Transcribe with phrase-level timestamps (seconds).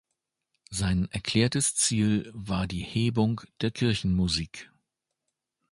[0.71, 4.71] Sein erklärtes Ziel war die Hebung der Kirchenmusik.